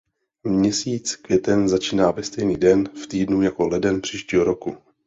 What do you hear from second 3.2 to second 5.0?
jako leden příštího roku.